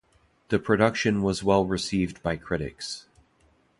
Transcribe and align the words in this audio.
The 0.49 0.57
production 0.57 1.21
was 1.21 1.43
well 1.43 1.63
received 1.63 2.23
by 2.23 2.35
critics. 2.35 3.05